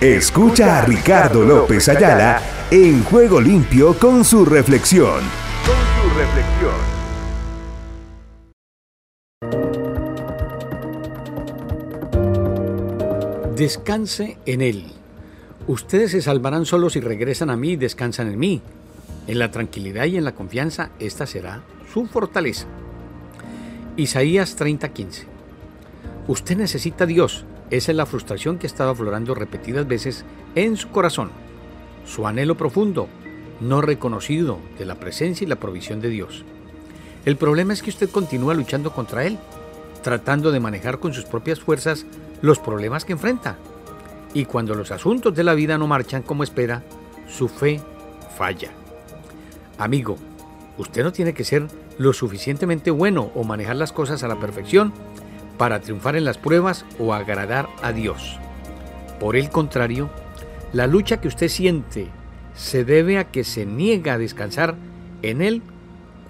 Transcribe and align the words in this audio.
Escucha 0.00 0.78
a 0.78 0.86
Ricardo 0.86 1.44
López 1.44 1.86
Ayala 1.90 2.40
en 2.70 3.04
Juego 3.04 3.38
Limpio 3.38 3.92
con 3.98 4.24
su 4.24 4.46
reflexión. 4.46 5.20
Con 5.66 5.76
su 5.94 6.08
reflexión. 6.18 6.72
Descanse 13.54 14.38
en 14.46 14.62
Él. 14.62 14.86
Ustedes 15.66 16.12
se 16.12 16.22
salvarán 16.22 16.64
solos 16.64 16.94
si 16.94 17.00
regresan 17.00 17.50
a 17.50 17.58
mí 17.58 17.72
y 17.72 17.76
descansan 17.76 18.28
en 18.28 18.38
mí. 18.38 18.62
En 19.26 19.38
la 19.38 19.50
tranquilidad 19.50 20.06
y 20.06 20.16
en 20.16 20.24
la 20.24 20.32
confianza, 20.32 20.92
esta 20.98 21.26
será 21.26 21.60
su 21.92 22.06
fortaleza. 22.06 22.64
Isaías 23.98 24.56
30:15. 24.56 25.26
Usted 26.26 26.56
necesita 26.56 27.04
a 27.04 27.06
Dios. 27.06 27.44
Esa 27.70 27.92
es 27.92 27.96
la 27.96 28.06
frustración 28.06 28.58
que 28.58 28.66
ha 28.66 28.68
estado 28.68 28.90
aflorando 28.90 29.34
repetidas 29.34 29.86
veces 29.86 30.24
en 30.56 30.76
su 30.76 30.88
corazón. 30.88 31.30
Su 32.04 32.26
anhelo 32.26 32.56
profundo, 32.56 33.08
no 33.60 33.80
reconocido 33.80 34.58
de 34.78 34.86
la 34.86 34.96
presencia 34.96 35.44
y 35.44 35.48
la 35.48 35.56
provisión 35.56 36.00
de 36.00 36.08
Dios. 36.08 36.44
El 37.24 37.36
problema 37.36 37.72
es 37.72 37.82
que 37.82 37.90
usted 37.90 38.10
continúa 38.10 38.54
luchando 38.54 38.92
contra 38.92 39.24
Él, 39.24 39.38
tratando 40.02 40.50
de 40.50 40.58
manejar 40.58 40.98
con 40.98 41.14
sus 41.14 41.26
propias 41.26 41.60
fuerzas 41.60 42.06
los 42.42 42.58
problemas 42.58 43.04
que 43.04 43.12
enfrenta. 43.12 43.56
Y 44.34 44.46
cuando 44.46 44.74
los 44.74 44.90
asuntos 44.90 45.34
de 45.34 45.44
la 45.44 45.54
vida 45.54 45.78
no 45.78 45.86
marchan 45.86 46.22
como 46.22 46.42
espera, 46.42 46.82
su 47.28 47.48
fe 47.48 47.80
falla. 48.36 48.70
Amigo, 49.78 50.16
usted 50.78 51.04
no 51.04 51.12
tiene 51.12 51.34
que 51.34 51.44
ser 51.44 51.68
lo 51.98 52.12
suficientemente 52.12 52.90
bueno 52.90 53.30
o 53.34 53.44
manejar 53.44 53.76
las 53.76 53.92
cosas 53.92 54.22
a 54.22 54.28
la 54.28 54.40
perfección 54.40 54.92
para 55.60 55.80
triunfar 55.80 56.16
en 56.16 56.24
las 56.24 56.38
pruebas 56.38 56.86
o 56.98 57.12
agradar 57.12 57.68
a 57.82 57.92
Dios. 57.92 58.38
Por 59.20 59.36
el 59.36 59.50
contrario, 59.50 60.08
la 60.72 60.86
lucha 60.86 61.20
que 61.20 61.28
usted 61.28 61.48
siente 61.48 62.08
se 62.54 62.82
debe 62.82 63.18
a 63.18 63.24
que 63.24 63.44
se 63.44 63.66
niega 63.66 64.14
a 64.14 64.18
descansar 64.18 64.74
en 65.20 65.42
el 65.42 65.60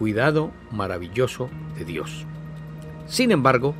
cuidado 0.00 0.50
maravilloso 0.72 1.48
de 1.78 1.84
Dios. 1.84 2.26
Sin 3.06 3.30
embargo, 3.30 3.76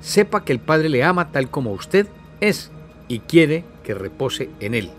sepa 0.00 0.44
que 0.44 0.52
el 0.52 0.60
Padre 0.60 0.88
le 0.88 1.02
ama 1.02 1.32
tal 1.32 1.50
como 1.50 1.72
usted 1.72 2.06
es 2.40 2.70
y 3.08 3.18
quiere 3.18 3.64
que 3.82 3.92
repose 3.92 4.50
en 4.60 4.74
Él. 4.74 4.92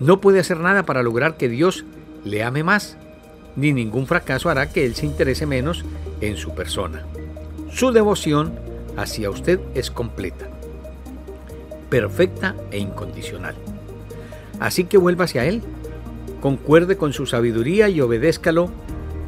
No 0.00 0.22
puede 0.22 0.40
hacer 0.40 0.60
nada 0.60 0.84
para 0.84 1.02
lograr 1.02 1.36
que 1.36 1.50
Dios 1.50 1.84
le 2.24 2.42
ame 2.42 2.62
más, 2.62 2.96
ni 3.54 3.74
ningún 3.74 4.06
fracaso 4.06 4.48
hará 4.48 4.70
que 4.70 4.86
Él 4.86 4.94
se 4.94 5.04
interese 5.04 5.44
menos 5.44 5.84
en 6.22 6.38
su 6.38 6.54
persona. 6.54 7.04
Su 7.70 7.92
devoción 7.92 8.66
hacia 8.98 9.30
usted 9.30 9.60
es 9.74 9.90
completa, 9.92 10.48
perfecta 11.88 12.56
e 12.72 12.78
incondicional. 12.78 13.54
Así 14.58 14.84
que 14.84 14.98
vuelva 14.98 15.24
hacia 15.24 15.44
Él, 15.44 15.62
concuerde 16.40 16.96
con 16.96 17.12
su 17.12 17.24
sabiduría 17.24 17.88
y 17.88 18.00
obedézcalo 18.00 18.70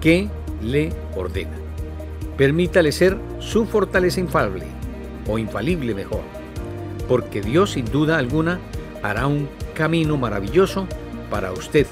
que 0.01 0.29
le 0.61 0.93
ordena. 1.17 1.57
Permítale 2.37 2.91
ser 2.91 3.17
su 3.39 3.65
fortaleza 3.65 4.19
infalible, 4.19 4.67
o 5.29 5.39
infalible 5.39 5.95
mejor, 5.95 6.23
porque 7.09 7.41
Dios 7.41 7.73
sin 7.73 7.85
duda 7.85 8.19
alguna 8.19 8.59
hará 9.03 9.29
un 9.29 9.49
camino 9.75 10.17
maravilloso 10.17 10.89
para 11.31 11.53
usted 11.53 11.87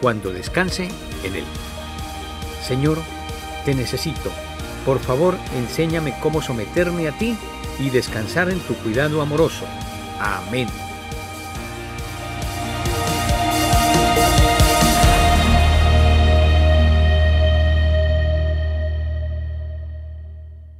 cuando 0.00 0.32
descanse 0.32 0.88
en 1.22 1.36
él. 1.36 1.44
Señor, 2.66 2.98
te 3.64 3.74
necesito. 3.74 4.30
Por 4.84 4.98
favor, 4.98 5.36
enséñame 5.56 6.14
cómo 6.20 6.40
someterme 6.40 7.08
a 7.08 7.12
ti 7.12 7.36
y 7.78 7.90
descansar 7.90 8.50
en 8.50 8.60
tu 8.60 8.74
cuidado 8.74 9.22
amoroso. 9.22 9.64
Amén. 10.20 10.68